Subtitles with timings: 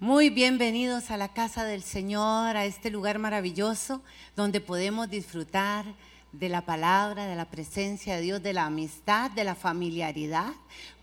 [0.00, 4.00] Muy bienvenidos a la casa del Señor, a este lugar maravilloso
[4.34, 5.84] donde podemos disfrutar
[6.32, 10.54] de la palabra, de la presencia de Dios, de la amistad, de la familiaridad,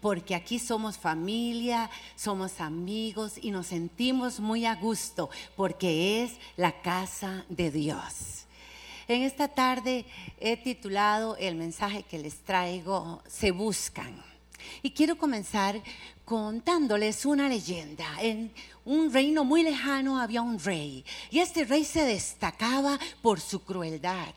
[0.02, 6.82] porque aquí somos familia, somos amigos y nos sentimos muy a gusto porque es la
[6.82, 8.48] casa de Dios.
[9.08, 10.06] En esta tarde
[10.40, 14.37] he titulado el mensaje que les traigo, Se buscan.
[14.82, 15.82] Y quiero comenzar
[16.26, 18.06] contándoles una leyenda.
[18.22, 18.52] En
[18.86, 24.34] un reino muy lejano había un rey y este rey se destacaba por su crueldad.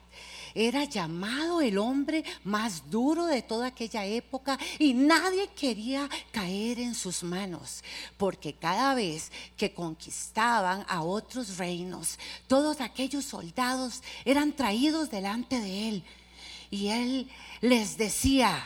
[0.55, 6.95] Era llamado el hombre más duro de toda aquella época y nadie quería caer en
[6.95, 7.85] sus manos,
[8.17, 15.89] porque cada vez que conquistaban a otros reinos, todos aquellos soldados eran traídos delante de
[15.89, 16.05] él
[16.71, 17.29] y él
[17.61, 18.65] les decía,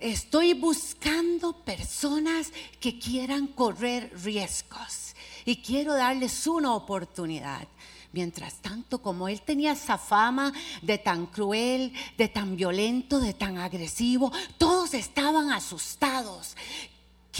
[0.00, 7.68] Estoy buscando personas que quieran correr riesgos y quiero darles una oportunidad.
[8.12, 13.58] Mientras tanto, como él tenía esa fama de tan cruel, de tan violento, de tan
[13.58, 16.56] agresivo, todos estaban asustados.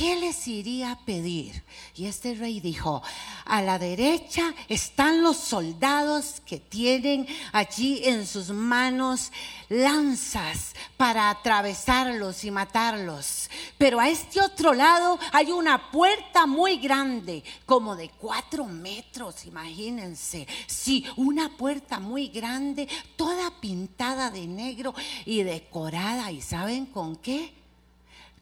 [0.01, 1.63] ¿Qué les iría a pedir?
[1.95, 3.03] Y este rey dijo,
[3.45, 9.31] a la derecha están los soldados que tienen allí en sus manos
[9.69, 13.51] lanzas para atravesarlos y matarlos.
[13.77, 20.49] Pero a este otro lado hay una puerta muy grande, como de cuatro metros, imagínense.
[20.67, 24.95] Sí, una puerta muy grande, toda pintada de negro
[25.27, 26.33] y decorada.
[26.33, 27.60] ¿Y saben con qué?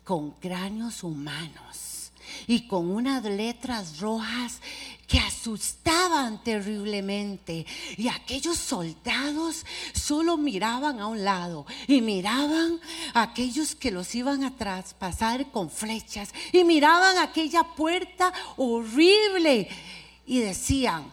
[0.09, 2.13] Con cráneos humanos
[2.47, 4.59] y con unas letras rojas
[5.07, 7.67] que asustaban terriblemente.
[7.99, 12.81] Y aquellos soldados solo miraban a un lado y miraban
[13.13, 19.69] a aquellos que los iban a traspasar con flechas y miraban aquella puerta horrible
[20.25, 21.13] y decían,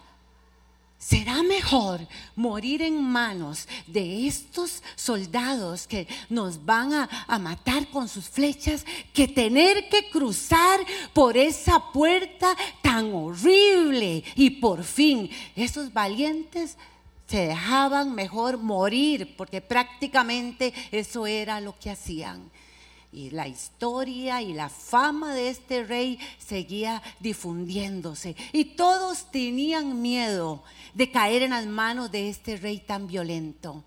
[1.05, 1.99] Será mejor
[2.35, 8.83] morir en manos de estos soldados que nos van a, matar con sus flechas
[9.13, 10.79] que tener que cruzar
[11.13, 14.23] por esa puerta tan horrible.
[14.35, 16.75] Y por fin, esos valientes
[17.27, 22.49] se dejaban mejor morir porque prácticamente eso era lo que hacían.
[23.15, 28.35] Y la historia y la fama de este rey seguía difundiéndose.
[28.51, 33.85] Y todos tenían miedo de caer en las manos de este rey tan violento.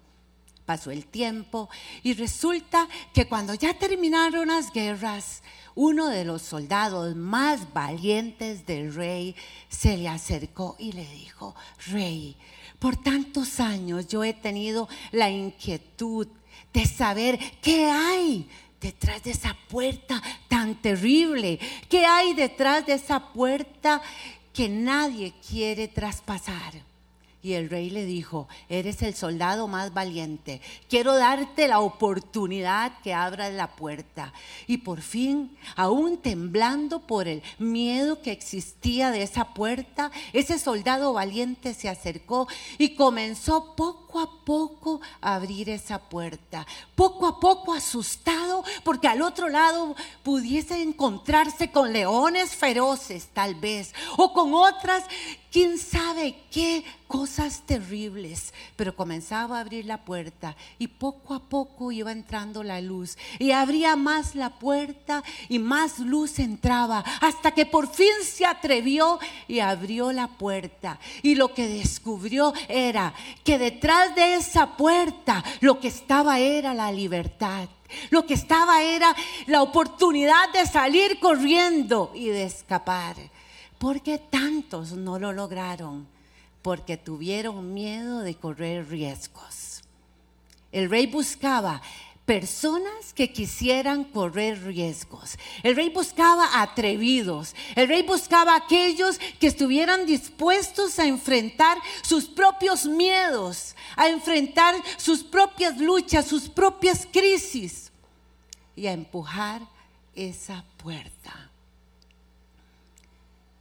[0.65, 1.69] Pasó el tiempo
[2.03, 5.43] y resulta que cuando ya terminaron las guerras,
[5.75, 9.37] uno de los soldados más valientes del rey
[9.69, 11.55] se le acercó y le dijo,
[11.89, 12.35] rey,
[12.79, 16.29] por tantos años yo he tenido la inquietud
[16.73, 18.49] de saber qué hay
[18.81, 21.59] detrás de esa puerta tan terrible?
[21.89, 24.03] ¿Qué hay detrás de esa puerta
[24.53, 26.89] que nadie quiere traspasar?
[27.41, 33.15] Y el rey le dijo, eres el soldado más valiente, quiero darte la oportunidad que
[33.15, 34.33] abras la puerta.
[34.67, 41.13] Y por fin, aún temblando por el miedo que existía de esa puerta, ese soldado
[41.13, 46.67] valiente se acercó y comenzó poco a poco a abrir esa puerta.
[46.95, 53.95] Poco a poco asustado porque al otro lado pudiese encontrarse con leones feroces tal vez
[54.17, 55.05] o con otras
[55.51, 61.91] quién sabe qué cosas terribles, pero comenzaba a abrir la puerta y poco a poco
[61.91, 67.65] iba entrando la luz y abría más la puerta y más luz entraba hasta que
[67.65, 73.98] por fin se atrevió y abrió la puerta y lo que descubrió era que detrás
[74.15, 77.69] de esa puerta lo que estaba era la libertad.
[78.11, 79.15] Lo que estaba era
[79.47, 83.17] la oportunidad de salir corriendo y de escapar.
[83.79, 86.07] ¿Por qué tantos no lo lograron?
[86.63, 89.83] Porque tuvieron miedo de correr riesgos.
[90.71, 91.81] El rey buscaba
[92.29, 95.39] personas que quisieran correr riesgos.
[95.63, 97.55] El rey buscaba atrevidos.
[97.75, 105.25] El rey buscaba aquellos que estuvieran dispuestos a enfrentar sus propios miedos, a enfrentar sus
[105.25, 107.91] propias luchas, sus propias crisis
[108.77, 109.63] y a empujar
[110.15, 111.51] esa puerta.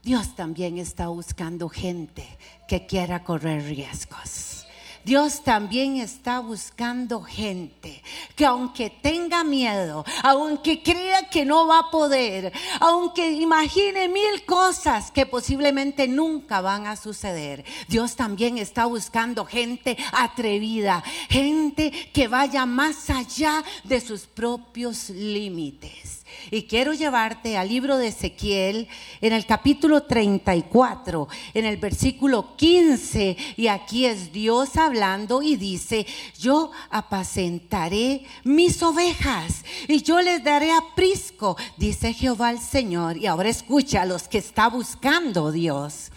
[0.04, 2.28] Dios también está buscando gente
[2.68, 4.67] que quiera correr riesgos.
[5.08, 8.04] Dios también está buscando gente
[8.36, 12.52] que aunque tenga miedo, aunque crea que no va a poder,
[12.82, 19.98] aunque imagine mil cosas que posiblemente nunca van a suceder, Dios también está buscando gente
[20.12, 26.26] atrevida, gente que vaya más allá de sus propios límites.
[26.50, 28.88] Y quiero llevarte al libro de Ezequiel
[29.20, 33.36] en el capítulo 34, en el versículo 15.
[33.58, 36.06] Y aquí es Dios hablando y dice,
[36.40, 43.18] yo apacentaré mis ovejas y yo les daré aprisco, dice Jehová el Señor.
[43.18, 46.12] Y ahora escucha a los que está buscando Dios.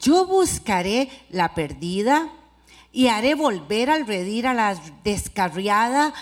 [0.00, 2.30] Yo buscaré la perdida
[2.92, 6.14] y haré volver al redil a la descarriada,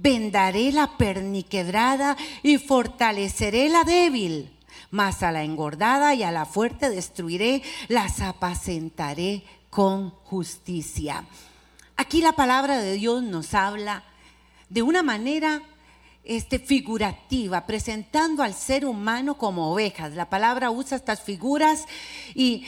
[0.00, 4.54] vendaré la perniquebrada y fortaleceré la débil.
[4.90, 11.24] Mas a la engordada y a la fuerte destruiré, las apacentaré con justicia.
[11.96, 14.04] Aquí la palabra de Dios nos habla
[14.70, 15.62] de una manera
[16.24, 20.14] este, figurativa, presentando al ser humano como ovejas.
[20.14, 21.86] La palabra usa estas figuras
[22.34, 22.64] y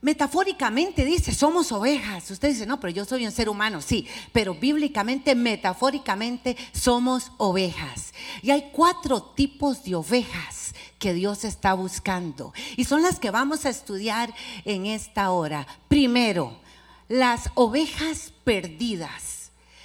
[0.00, 2.30] Metafóricamente dice, somos ovejas.
[2.30, 8.14] Usted dice, no, pero yo soy un ser humano, sí, pero bíblicamente, metafóricamente, somos ovejas.
[8.42, 12.52] Y hay cuatro tipos de ovejas que Dios está buscando.
[12.76, 14.32] Y son las que vamos a estudiar
[14.64, 15.66] en esta hora.
[15.88, 16.60] Primero,
[17.08, 19.37] las ovejas perdidas.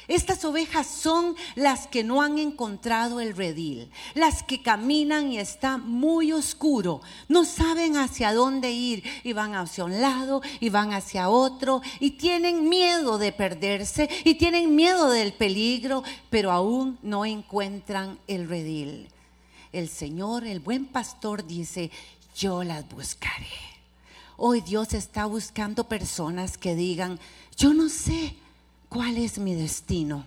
[0.07, 5.77] Estas ovejas son las que no han encontrado el redil, las que caminan y está
[5.77, 11.29] muy oscuro, no saben hacia dónde ir y van hacia un lado y van hacia
[11.29, 18.19] otro y tienen miedo de perderse y tienen miedo del peligro, pero aún no encuentran
[18.27, 19.07] el redil.
[19.71, 21.91] El Señor, el buen pastor dice,
[22.35, 23.47] yo las buscaré.
[24.35, 27.19] Hoy Dios está buscando personas que digan,
[27.55, 28.35] yo no sé
[28.93, 30.23] ¿Cuál es mi destino?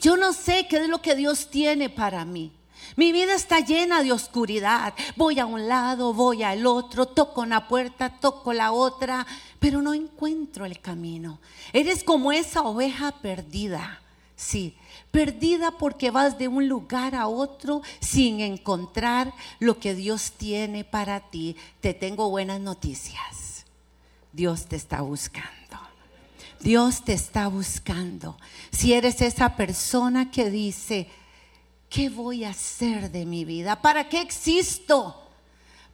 [0.00, 2.50] Yo no sé qué es lo que Dios tiene para mí.
[2.96, 4.94] Mi vida está llena de oscuridad.
[5.14, 9.26] Voy a un lado, voy al otro, toco una puerta, toco la otra,
[9.58, 11.40] pero no encuentro el camino.
[11.74, 14.00] Eres como esa oveja perdida.
[14.34, 14.74] Sí,
[15.10, 21.20] perdida porque vas de un lugar a otro sin encontrar lo que Dios tiene para
[21.20, 21.54] ti.
[21.82, 23.66] Te tengo buenas noticias.
[24.32, 25.57] Dios te está buscando.
[26.60, 28.36] Dios te está buscando.
[28.70, 31.08] Si eres esa persona que dice,
[31.88, 33.80] ¿qué voy a hacer de mi vida?
[33.80, 35.30] ¿Para qué existo?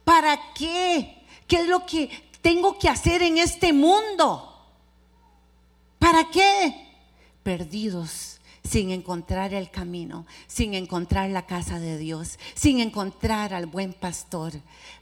[0.03, 1.23] ¿Para qué?
[1.47, 2.09] ¿Qué es lo que
[2.41, 4.51] tengo que hacer en este mundo?
[5.99, 6.87] ¿Para qué?
[7.43, 8.34] Perdidos
[8.67, 14.53] sin encontrar el camino, sin encontrar la casa de Dios, sin encontrar al buen pastor.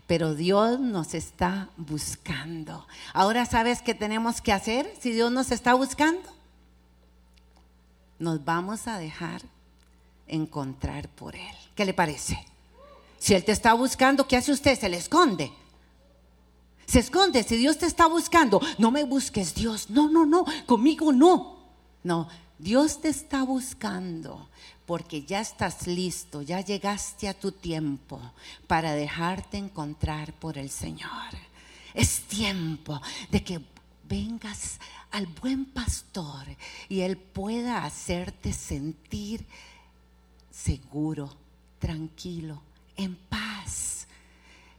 [0.06, 2.86] Pero Dios nos está buscando.
[3.14, 6.30] Ahora sabes qué tenemos que hacer si Dios nos está buscando.
[8.20, 9.42] Nos vamos a dejar
[10.28, 11.56] encontrar por Él.
[11.76, 12.46] ¿Qué le parece?
[13.18, 14.78] Si Él te está buscando, ¿qué hace usted?
[14.78, 15.52] Se le esconde.
[16.86, 17.44] Se esconde.
[17.44, 19.90] Si Dios te está buscando, no me busques Dios.
[19.90, 20.46] No, no, no.
[20.66, 21.54] Conmigo no.
[22.04, 22.28] No,
[22.64, 24.48] Dios te está buscando
[24.86, 28.22] porque ya estás listo, ya llegaste a tu tiempo
[28.68, 31.10] para dejarte encontrar por el Señor.
[31.94, 33.60] Es tiempo de que
[34.08, 34.80] vengas
[35.12, 36.46] al buen pastor
[36.88, 39.46] y Él pueda hacerte sentir
[40.50, 41.36] seguro,
[41.80, 42.62] tranquilo,
[42.96, 44.08] en paz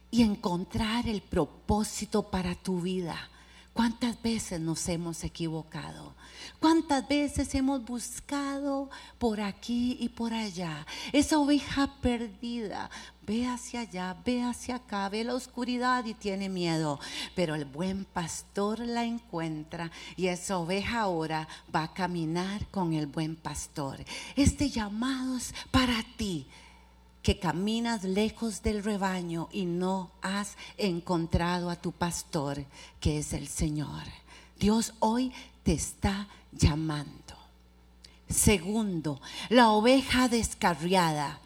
[0.09, 3.29] y encontrar el propósito para tu vida.
[3.75, 6.15] ¿Cuántas veces nos hemos equivocado?
[6.61, 8.89] ¿Cuántas veces hemos buscado
[9.19, 10.87] por aquí y por allá?
[11.11, 12.89] Esa oveja perdida
[13.27, 17.01] ve hacia allá, ve hacia acá, ve la oscuridad y tiene miedo.
[17.35, 23.07] Pero el buen pastor la encuentra y esa oveja ahora va a caminar con el
[23.07, 23.97] buen pastor.
[24.37, 26.47] Este llamado es para ti
[27.25, 32.63] que caminas lejos del rebaño y no has encontrado a tu pastor,
[32.99, 34.03] que es el Señor.
[34.59, 37.33] Dios hoy te está llamando.
[38.29, 41.39] Segundo, la oveja descarriada.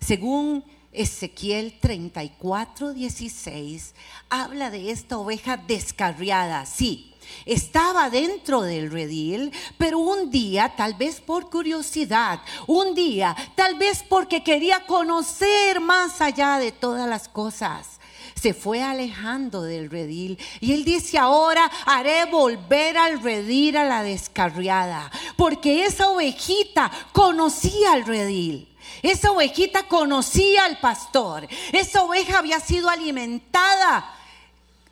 [0.00, 3.94] Según Ezequiel 34, 16,
[4.30, 6.64] habla de esta oveja descarriada.
[6.64, 7.13] Sí,
[7.46, 14.04] estaba dentro del redil, pero un día, tal vez por curiosidad, un día, tal vez
[14.08, 18.00] porque quería conocer más allá de todas las cosas,
[18.40, 20.38] se fue alejando del redil.
[20.60, 27.94] Y él dice, ahora haré volver al redil a la descarriada, porque esa ovejita conocía
[27.94, 28.68] el redil.
[29.02, 31.46] Esa ovejita conocía al pastor.
[31.72, 34.14] Esa oveja había sido alimentada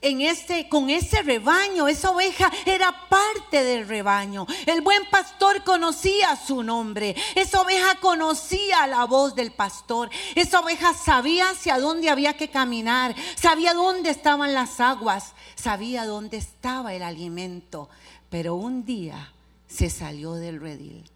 [0.03, 1.89] en este, con ese rebaño.
[1.89, 4.47] Esa oveja era parte del rebaño.
[4.67, 7.17] El buen pastor conocía su nombre.
[7.35, 10.11] Esa oveja conocía la voz del pastor.
[10.35, 13.15] Esa oveja sabía hacia dónde había que caminar.
[13.37, 15.33] Sabía dónde estaban las aguas.
[15.55, 17.89] Sabía dónde estaba el alimento.
[18.29, 19.33] Pero un día
[19.69, 21.11] se salió del redil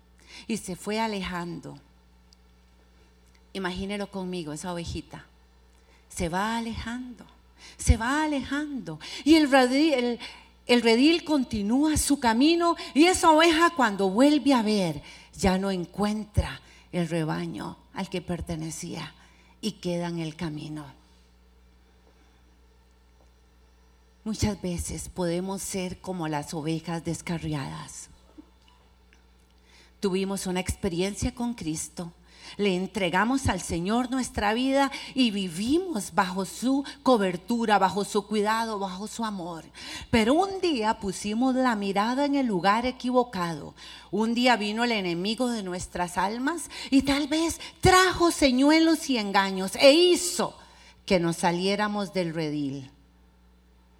[0.46, 1.78] y se fue alejando.
[3.52, 5.26] Imagínelo conmigo, esa ovejita.
[6.08, 7.26] Se va alejando,
[7.76, 8.98] se va alejando.
[9.24, 15.02] Y el redil, continúa su camino y esa oveja cuando vuelve a ver
[15.38, 16.60] ya no encuentra
[16.92, 19.14] el rebaño al que pertenecía
[19.60, 20.84] y queda en el camino.
[24.24, 28.08] Muchas veces podemos ser como las ovejas descarriadas.
[30.00, 32.12] Tuvimos una experiencia con Cristo,
[32.56, 39.06] le entregamos al Señor nuestra vida y vivimos bajo su cobertura, bajo su cuidado, bajo
[39.06, 39.64] su amor.
[40.10, 43.74] Pero un día pusimos la mirada en el lugar equivocado.
[44.10, 49.76] Un día vino el enemigo de nuestras almas y tal vez trajo señuelos y engaños
[49.76, 50.56] e hizo
[51.04, 52.90] que nos saliéramos del redil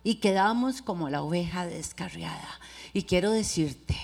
[0.07, 2.61] y quedamos como la oveja descarriada.
[2.93, 3.97] Y quiero decirte,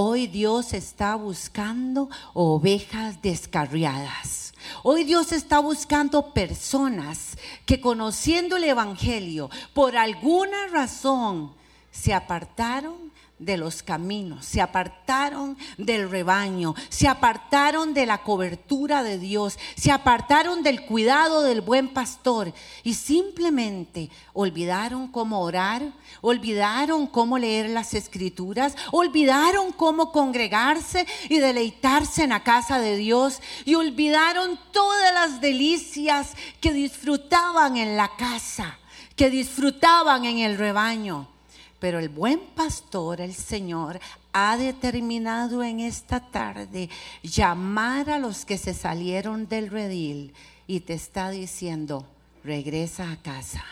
[0.00, 4.54] hoy Dios está buscando ovejas descarriadas.
[4.84, 7.36] Hoy Dios está buscando personas
[7.66, 11.52] que conociendo el Evangelio por alguna razón
[11.90, 13.07] se apartaron
[13.38, 19.92] de los caminos, se apartaron del rebaño, se apartaron de la cobertura de Dios, se
[19.92, 22.52] apartaron del cuidado del buen pastor
[22.82, 32.24] y simplemente olvidaron cómo orar, olvidaron cómo leer las escrituras, olvidaron cómo congregarse y deleitarse
[32.24, 38.78] en la casa de Dios y olvidaron todas las delicias que disfrutaban en la casa,
[39.14, 41.37] que disfrutaban en el rebaño.
[41.78, 44.00] Pero el buen pastor, el Señor,
[44.32, 46.88] ha determinado en esta tarde
[47.22, 50.32] llamar a los que se salieron del redil
[50.66, 52.06] y te está diciendo,
[52.42, 53.64] regresa a casa.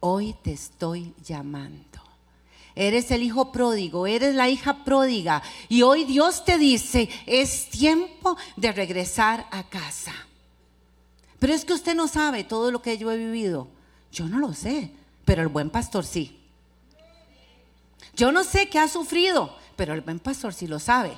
[0.00, 2.00] Hoy te estoy llamando.
[2.74, 5.42] Eres el hijo pródigo, eres la hija pródiga.
[5.68, 10.14] Y hoy Dios te dice, es tiempo de regresar a casa.
[11.38, 13.68] Pero es que usted no sabe todo lo que yo he vivido.
[14.10, 14.90] Yo no lo sé,
[15.24, 16.41] pero el buen pastor sí.
[18.14, 21.16] Yo no sé qué has sufrido, pero el buen pastor sí lo sabe.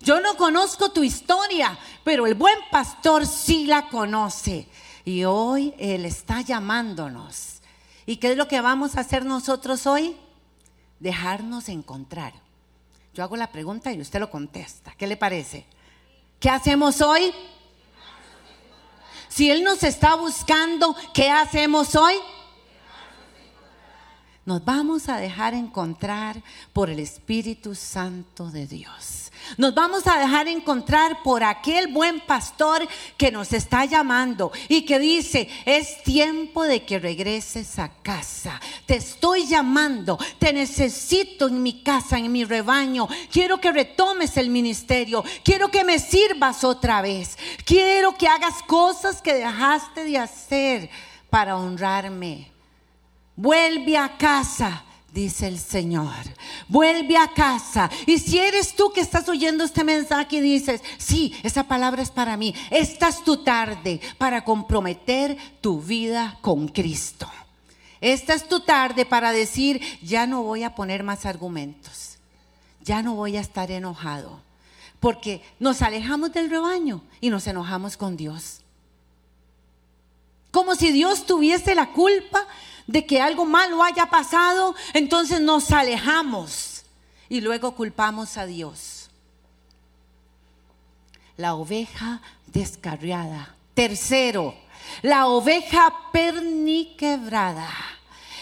[0.00, 4.66] Yo no conozco tu historia, pero el buen pastor sí la conoce.
[5.04, 7.60] Y hoy Él está llamándonos.
[8.06, 10.16] ¿Y qué es lo que vamos a hacer nosotros hoy?
[11.00, 12.32] Dejarnos encontrar.
[13.14, 14.94] Yo hago la pregunta y usted lo contesta.
[14.96, 15.66] ¿Qué le parece?
[16.40, 17.32] ¿Qué hacemos hoy?
[19.28, 22.14] Si Él nos está buscando, ¿qué hacemos hoy?
[24.44, 29.30] Nos vamos a dejar encontrar por el Espíritu Santo de Dios.
[29.56, 34.98] Nos vamos a dejar encontrar por aquel buen pastor que nos está llamando y que
[34.98, 38.60] dice, es tiempo de que regreses a casa.
[38.86, 43.08] Te estoy llamando, te necesito en mi casa, en mi rebaño.
[43.30, 47.36] Quiero que retomes el ministerio, quiero que me sirvas otra vez.
[47.64, 50.90] Quiero que hagas cosas que dejaste de hacer
[51.30, 52.51] para honrarme.
[53.36, 56.12] Vuelve a casa, dice el Señor.
[56.68, 57.90] Vuelve a casa.
[58.06, 62.10] Y si eres tú que estás oyendo este mensaje y dices, sí, esa palabra es
[62.10, 67.30] para mí, esta es tu tarde para comprometer tu vida con Cristo.
[68.02, 72.18] Esta es tu tarde para decir, ya no voy a poner más argumentos,
[72.82, 74.40] ya no voy a estar enojado,
[74.98, 78.62] porque nos alejamos del rebaño y nos enojamos con Dios.
[80.50, 82.44] Como si Dios tuviese la culpa
[82.86, 86.84] de que algo malo haya pasado, entonces nos alejamos
[87.28, 89.08] y luego culpamos a Dios.
[91.36, 93.54] La oveja descarriada.
[93.74, 94.54] Tercero,
[95.00, 97.70] la oveja perniquebrada.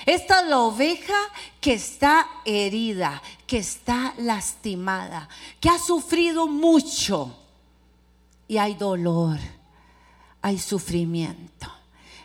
[0.06, 1.14] Esta es la oveja
[1.60, 5.28] que está herida, que está lastimada,
[5.60, 7.36] que ha sufrido mucho.
[8.48, 9.38] Y hay dolor,
[10.42, 11.79] hay sufrimiento.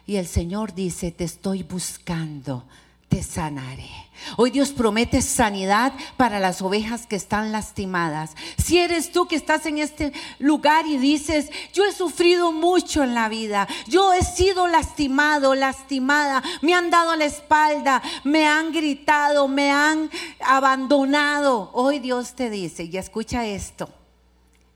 [0.08, 2.64] Y el Señor dice, te estoy buscando,
[3.10, 3.90] te sanaré.
[4.38, 8.36] Hoy Dios promete sanidad para las ovejas que están lastimadas.
[8.64, 13.14] Si eres tú que estás en este lugar y dices, yo he sufrido mucho en
[13.16, 19.48] la vida, yo he sido lastimado, lastimada, me han dado la espalda, me han gritado,
[19.48, 20.10] me han
[20.40, 21.72] abandonado.
[21.74, 23.90] Hoy Dios te dice, y escucha esto,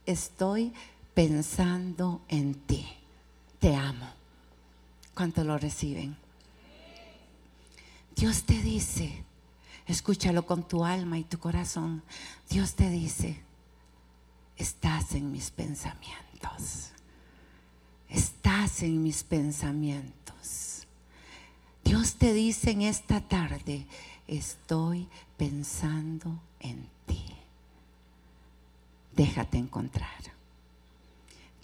[0.06, 0.72] estoy
[1.14, 2.86] pensando en ti,
[3.60, 4.19] te amo.
[5.20, 6.16] ¿Cuánto lo reciben?
[8.16, 9.22] Dios te dice,
[9.86, 12.02] escúchalo con tu alma y tu corazón.
[12.48, 13.38] Dios te dice,
[14.56, 16.92] estás en mis pensamientos.
[18.08, 20.86] Estás en mis pensamientos.
[21.84, 23.86] Dios te dice en esta tarde,
[24.26, 27.26] estoy pensando en ti.
[29.14, 30.39] Déjate encontrar.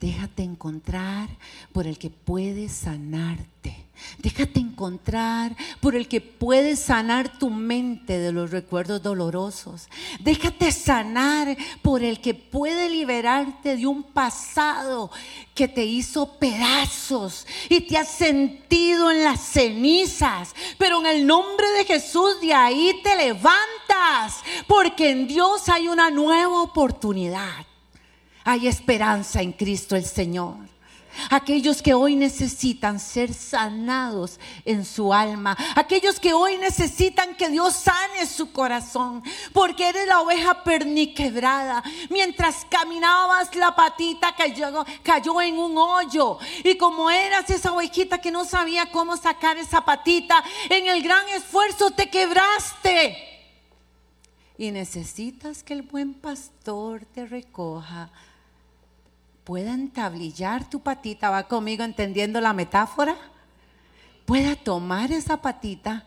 [0.01, 1.29] Déjate encontrar
[1.73, 3.87] por el que puede sanarte.
[4.19, 9.89] Déjate encontrar por el que puede sanar tu mente de los recuerdos dolorosos.
[10.21, 15.11] Déjate sanar por el que puede liberarte de un pasado
[15.55, 20.55] que te hizo pedazos y te has sentido en las cenizas.
[20.79, 26.11] Pero en el nombre de Jesús de ahí te levantas porque en Dios hay una
[26.11, 27.66] nueva oportunidad.
[28.47, 30.55] Hay esperanza en Cristo el Señor.
[31.31, 35.57] Aquellos que hoy necesitan ser sanados en su alma.
[35.75, 39.25] Aquellos que hoy necesitan que Dios sane su corazón.
[39.53, 41.83] Porque eres la oveja perniquebrada.
[42.09, 46.39] Mientras caminabas la patita cayó, en un hoyo.
[46.63, 51.29] Y como eras esa ovejita que no sabía cómo sacar esa patita, en el gran
[51.31, 53.17] esfuerzo te quebraste.
[54.57, 58.13] Y necesitas que el buen pastor te recoja
[59.47, 63.17] pueda entablillar tu patita, va conmigo entendiendo la metáfora,
[64.25, 66.05] pueda tomar esa patita,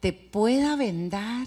[0.00, 1.46] te pueda vendar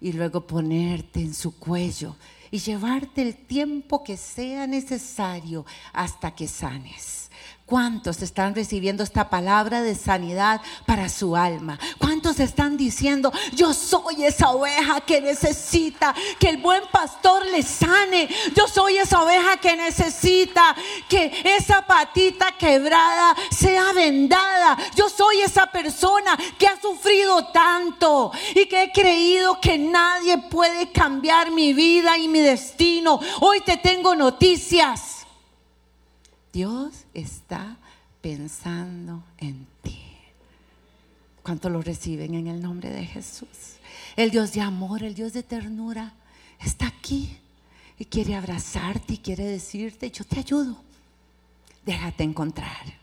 [0.00, 2.16] y luego ponerte en su cuello
[2.50, 7.30] y llevarte el tiempo que sea necesario hasta que sanes.
[7.66, 11.78] ¿Cuántos están recibiendo esta palabra de sanidad para su alma?
[11.96, 18.28] ¿Cuántos están diciendo, yo soy esa oveja que necesita que el buen pastor le sane?
[18.54, 20.74] Yo soy esa oveja que necesita
[21.08, 24.76] que esa patita quebrada sea vendada.
[24.96, 30.90] Yo soy esa persona que ha sufrido tanto y que he creído que nadie puede
[30.90, 33.20] cambiar mi vida y mi destino.
[33.40, 35.21] Hoy te tengo noticias.
[36.52, 37.76] Dios está
[38.20, 40.00] pensando en ti.
[41.42, 43.78] ¿Cuánto lo reciben en el nombre de Jesús?
[44.16, 46.12] El Dios de amor, el Dios de ternura,
[46.60, 47.36] está aquí
[47.98, 50.76] y quiere abrazarte y quiere decirte, yo te ayudo.
[51.84, 53.02] Déjate encontrar.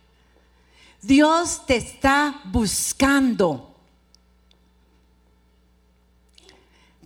[1.01, 3.76] Dios te está buscando.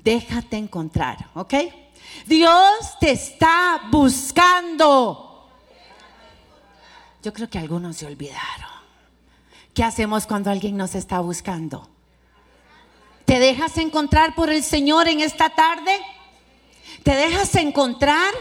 [0.03, 1.53] Déjate encontrar, ¿ok?
[2.27, 5.32] Dios te está buscando.
[7.23, 8.69] Yo creo que algunos se olvidaron.
[9.73, 11.89] ¿Qué hacemos cuando alguien nos está buscando?
[13.23, 15.99] ¿Te dejas encontrar por el Señor en esta tarde?
[17.01, 18.33] ¿Te dejas encontrar?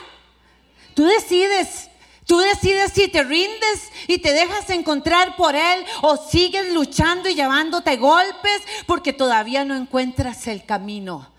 [0.94, 1.88] Tú decides.
[2.26, 7.34] Tú decides si te rindes y te dejas encontrar por Él o sigues luchando y
[7.34, 11.30] llevándote golpes porque todavía no encuentras el camino.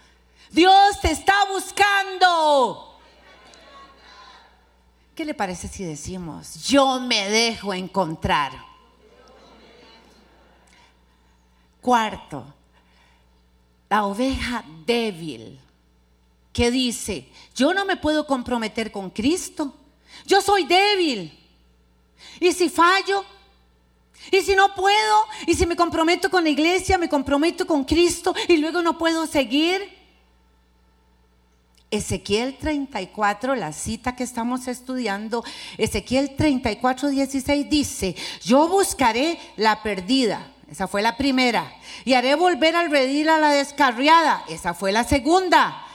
[0.50, 2.93] Dios te está buscando.
[5.16, 8.52] ¿Qué le parece si decimos, yo me dejo encontrar?
[11.82, 12.46] Cuarto,
[13.90, 15.60] la oveja débil
[16.52, 19.76] que dice, yo no me puedo comprometer con Cristo,
[20.26, 21.38] yo soy débil.
[22.40, 23.24] Y si fallo,
[24.32, 28.34] y si no puedo, y si me comprometo con la iglesia, me comprometo con Cristo
[28.48, 30.03] y luego no puedo seguir,
[31.94, 35.44] Ezequiel 34, la cita que estamos estudiando,
[35.78, 41.72] Ezequiel 34, 16 dice, yo buscaré la perdida, esa fue la primera,
[42.04, 45.86] y haré volver al redil a la descarriada, esa fue la segunda,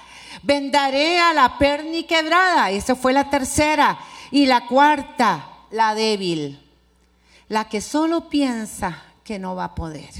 [0.44, 3.98] vendaré a la perni quebrada, esa fue la tercera,
[4.30, 6.64] y la cuarta, la débil,
[7.48, 10.10] la que solo piensa que no va a poder,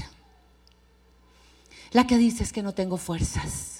[1.91, 3.78] la que dice es que no tengo fuerzas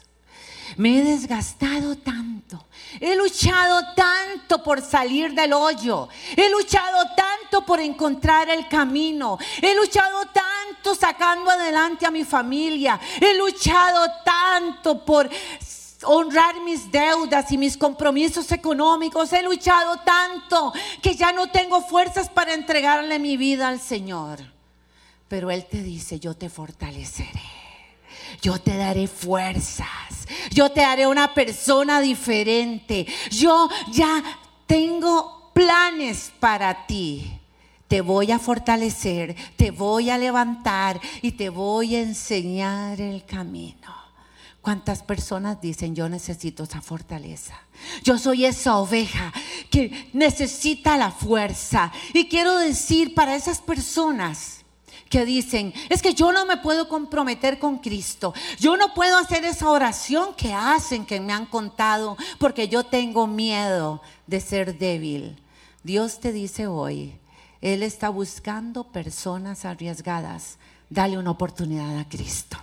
[0.77, 2.65] me he desgastado tanto.
[2.99, 6.09] He luchado tanto por salir del hoyo.
[6.35, 9.37] He luchado tanto por encontrar el camino.
[9.61, 12.99] He luchado tanto sacando adelante a mi familia.
[13.21, 15.29] He luchado tanto por
[16.03, 19.31] honrar mis deudas y mis compromisos económicos.
[19.33, 24.39] He luchado tanto que ya no tengo fuerzas para entregarle mi vida al Señor.
[25.27, 27.58] Pero Él te dice, yo te fortaleceré
[28.41, 34.23] yo te daré fuerzas, yo te haré una persona diferente, yo ya
[34.65, 37.35] tengo planes para ti.
[37.87, 43.99] Te voy a fortalecer, te voy a levantar y te voy a enseñar el camino.
[44.61, 47.55] ¿Cuántas personas dicen yo necesito esa fortaleza?
[48.03, 49.33] Yo soy esa oveja
[49.71, 51.91] que necesita la fuerza.
[52.13, 54.58] Y quiero decir para esas personas,
[55.09, 58.33] que dicen, es que yo no me puedo comprometer con Cristo.
[58.59, 63.27] Yo no puedo hacer esa oración que hacen, que me han contado, porque yo tengo
[63.27, 65.41] miedo de ser débil.
[65.83, 67.17] Dios te dice hoy,
[67.61, 70.57] Él está buscando personas arriesgadas.
[70.89, 72.57] Dale una oportunidad a Cristo.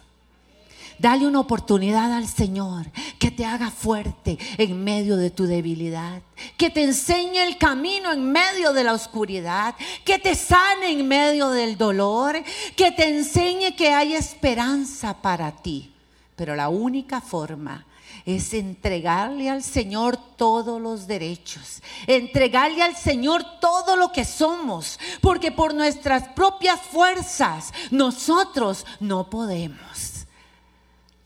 [0.99, 2.87] Dale una oportunidad al Señor
[3.19, 6.23] que te haga fuerte en medio de tu debilidad,
[6.57, 11.51] que te enseñe el camino en medio de la oscuridad, que te sane en medio
[11.51, 12.43] del dolor,
[12.77, 15.93] que te enseñe que hay esperanza para ti.
[16.35, 17.87] Pero la única forma
[18.25, 25.53] es entregarle al Señor todos los derechos, entregarle al Señor todo lo que somos, porque
[25.53, 30.16] por nuestras propias fuerzas nosotros no podemos.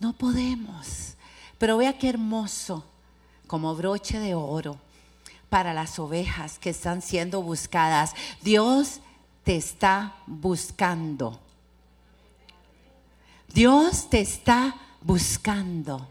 [0.01, 1.15] No podemos.
[1.59, 2.85] Pero vea qué hermoso,
[3.47, 4.79] como broche de oro
[5.51, 8.15] para las ovejas que están siendo buscadas.
[8.43, 9.01] Dios
[9.45, 11.39] te está buscando.
[13.53, 16.09] Dios te está buscando.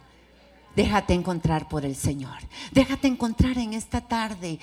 [0.75, 2.38] Déjate encontrar por el Señor.
[2.71, 4.60] Déjate encontrar en esta tarde.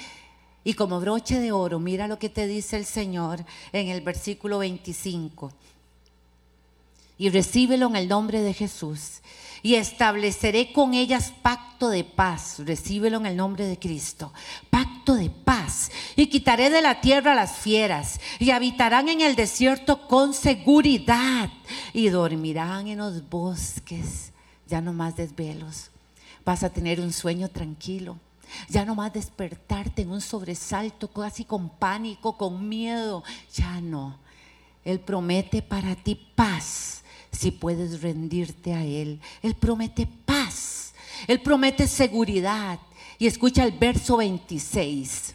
[0.62, 4.58] Y como broche de oro, mira lo que te dice el Señor en el versículo
[4.58, 5.52] 25
[7.18, 9.22] y recíbelo en el nombre de Jesús.
[9.62, 12.60] Y estableceré con ellas pacto de paz.
[12.60, 14.32] Recíbelo en el nombre de Cristo.
[14.70, 15.90] Pacto de paz.
[16.14, 18.20] Y quitaré de la tierra las fieras.
[18.38, 21.50] Y habitarán en el desierto con seguridad.
[21.94, 24.32] Y dormirán en los bosques.
[24.68, 25.90] Ya no más desvelos.
[26.44, 28.18] Vas a tener un sueño tranquilo.
[28.68, 33.24] Ya no más despertarte en un sobresalto, casi con pánico, con miedo.
[33.54, 34.18] Ya no.
[34.84, 37.02] Él promete para ti paz
[37.36, 39.20] si puedes rendirte a Él.
[39.42, 40.94] Él promete paz,
[41.26, 42.78] Él promete seguridad.
[43.18, 45.34] Y escucha el verso 26.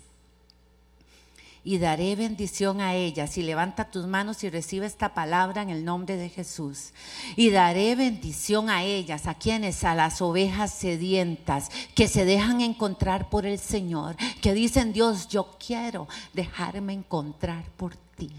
[1.63, 3.37] Y daré bendición a ellas.
[3.37, 6.93] Y levanta tus manos y recibe esta palabra en el nombre de Jesús.
[7.35, 13.29] Y daré bendición a ellas, a quienes, a las ovejas sedientas, que se dejan encontrar
[13.29, 18.31] por el Señor, que dicen, Dios, yo quiero dejarme encontrar por ti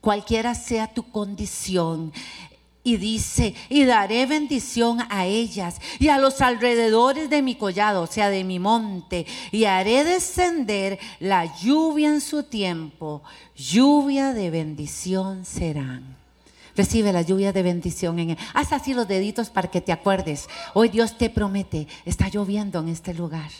[0.00, 2.12] cualquiera sea tu condición,
[2.88, 8.06] y dice, y daré bendición a ellas y a los alrededores de mi collado, o
[8.06, 13.22] sea, de mi monte, y haré descender la lluvia en su tiempo,
[13.54, 16.16] lluvia de bendición serán.
[16.74, 18.38] Recibe la lluvia de bendición en él.
[18.54, 20.48] Haz así los deditos para que te acuerdes.
[20.72, 23.50] Hoy Dios te promete, está lloviendo en este lugar.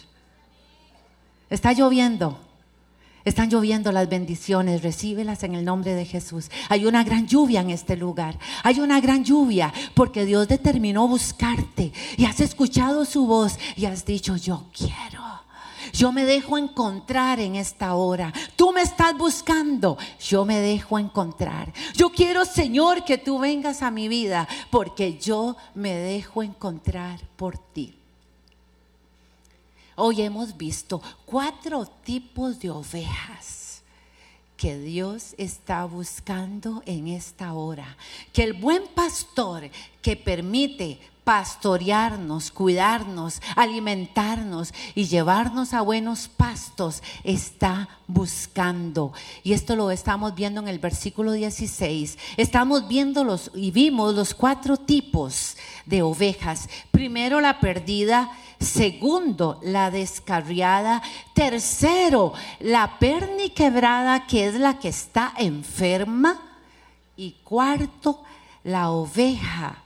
[1.50, 2.47] Está lloviendo.
[3.28, 6.50] Están lloviendo las bendiciones, recíbelas en el nombre de Jesús.
[6.70, 8.38] Hay una gran lluvia en este lugar.
[8.62, 14.06] Hay una gran lluvia porque Dios determinó buscarte y has escuchado su voz y has
[14.06, 15.22] dicho, yo quiero.
[15.92, 18.32] Yo me dejo encontrar en esta hora.
[18.56, 19.98] Tú me estás buscando.
[20.18, 21.70] Yo me dejo encontrar.
[21.94, 27.58] Yo quiero, Señor, que tú vengas a mi vida porque yo me dejo encontrar por
[27.58, 27.97] ti.
[30.00, 33.82] Hoy hemos visto cuatro tipos de ovejas
[34.56, 37.96] que Dios está buscando en esta hora.
[38.32, 39.68] Que el buen pastor
[40.00, 49.12] que permite pastorearnos, cuidarnos, alimentarnos y llevarnos a buenos pastos está buscando.
[49.42, 52.16] Y esto lo estamos viendo en el versículo 16.
[52.38, 56.70] Estamos viendo los y vimos los cuatro tipos de ovejas.
[56.92, 61.02] Primero la perdida Segundo, la descarriada.
[61.34, 66.40] Tercero, la perniquebrada, que es la que está enferma.
[67.18, 68.24] Y cuarto,
[68.64, 69.84] la oveja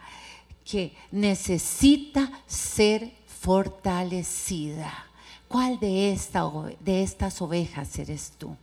[0.73, 4.91] que necesita ser fortalecida.
[5.47, 8.57] ¿Cuál de, esta, de estas ovejas eres tú?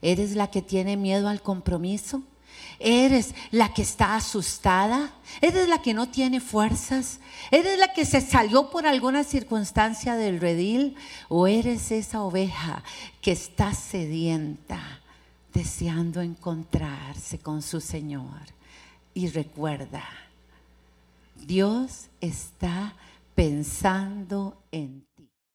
[0.00, 2.22] ¿Eres la que tiene miedo al compromiso?
[2.78, 5.12] ¿Eres la que está asustada?
[5.42, 7.20] ¿Eres la que no tiene fuerzas?
[7.50, 10.96] ¿Eres la que se salió por alguna circunstancia del redil?
[11.28, 12.82] ¿O eres esa oveja
[13.20, 14.80] que está sedienta,
[15.52, 18.57] deseando encontrarse con su Señor?
[19.14, 20.04] Y recuerda,
[21.34, 22.94] Dios está
[23.34, 25.07] pensando en